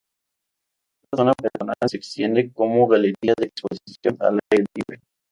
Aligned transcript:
Esta 1.03 1.17
zona 1.17 1.33
peatonal 1.33 1.75
se 1.85 1.97
entiende 1.97 2.51
como 2.51 2.87
galería 2.87 3.35
de 3.37 3.45
exposición 3.45 4.17
al 4.19 4.39
aire 4.51 4.65
libre. 4.73 5.03